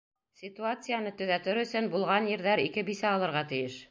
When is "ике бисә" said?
2.65-3.13